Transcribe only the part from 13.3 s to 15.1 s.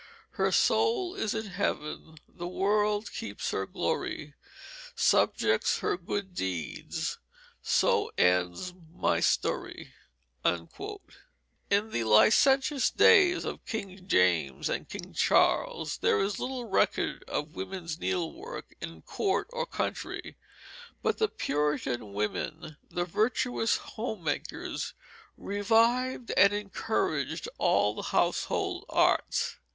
of King James and